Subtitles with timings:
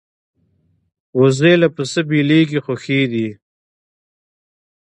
[1.19, 3.27] وزې له پسه بېلېږي خو ښې دي